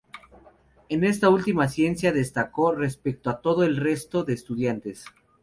[0.89, 5.05] En esta última ciencia destacó respecto a todo el resto de estudiantes.